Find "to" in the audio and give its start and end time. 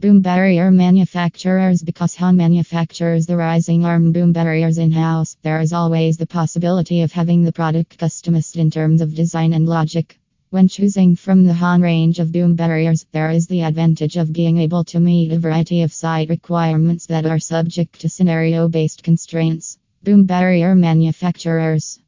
14.84-15.00, 18.00-18.08